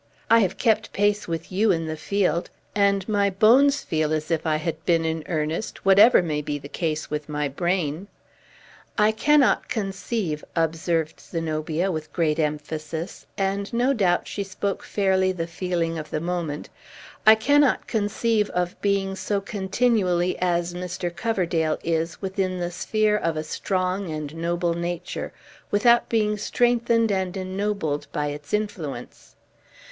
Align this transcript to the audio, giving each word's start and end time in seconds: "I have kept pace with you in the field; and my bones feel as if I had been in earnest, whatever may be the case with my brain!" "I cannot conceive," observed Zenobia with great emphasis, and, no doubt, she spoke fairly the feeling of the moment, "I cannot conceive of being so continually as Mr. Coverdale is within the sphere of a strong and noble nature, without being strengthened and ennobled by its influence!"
"I 0.31 0.39
have 0.39 0.57
kept 0.57 0.93
pace 0.93 1.27
with 1.27 1.51
you 1.51 1.69
in 1.71 1.85
the 1.85 1.95
field; 1.95 2.49
and 2.73 3.07
my 3.07 3.29
bones 3.29 3.83
feel 3.83 4.11
as 4.13 4.31
if 4.31 4.47
I 4.47 4.55
had 4.55 4.83
been 4.83 5.05
in 5.05 5.23
earnest, 5.27 5.85
whatever 5.85 6.23
may 6.23 6.41
be 6.41 6.57
the 6.57 6.67
case 6.67 7.11
with 7.11 7.29
my 7.29 7.47
brain!" 7.47 8.07
"I 8.97 9.11
cannot 9.11 9.67
conceive," 9.69 10.43
observed 10.55 11.19
Zenobia 11.19 11.91
with 11.91 12.11
great 12.13 12.39
emphasis, 12.39 13.27
and, 13.37 13.71
no 13.71 13.93
doubt, 13.93 14.27
she 14.27 14.43
spoke 14.43 14.81
fairly 14.81 15.31
the 15.31 15.45
feeling 15.45 15.99
of 15.99 16.09
the 16.09 16.19
moment, 16.19 16.69
"I 17.27 17.35
cannot 17.35 17.85
conceive 17.85 18.49
of 18.55 18.81
being 18.81 19.15
so 19.15 19.39
continually 19.39 20.35
as 20.39 20.73
Mr. 20.73 21.15
Coverdale 21.15 21.77
is 21.83 22.19
within 22.23 22.57
the 22.59 22.71
sphere 22.71 23.17
of 23.17 23.37
a 23.37 23.43
strong 23.43 24.09
and 24.09 24.33
noble 24.33 24.73
nature, 24.73 25.31
without 25.69 26.09
being 26.09 26.37
strengthened 26.37 27.11
and 27.11 27.37
ennobled 27.37 28.07
by 28.11 28.29
its 28.29 28.51
influence!" 28.51 29.35